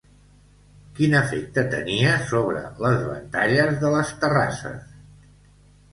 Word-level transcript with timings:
Quin 0.99 1.11
efecte 1.17 1.65
tenia 1.75 2.15
sobre 2.31 2.63
les 2.85 2.99
ventalles 3.11 3.79
de 3.85 3.95
les 3.97 4.15
terrasses? 4.25 4.93